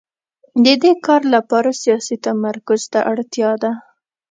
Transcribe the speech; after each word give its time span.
د 0.63 0.65
دې 0.83 0.91
کار 1.05 1.21
لپاره 1.35 1.69
سیاسي 1.83 2.15
تمرکز 2.25 2.81
ته 2.91 2.99
اړتیا 3.11 3.51
ده. 3.63 3.71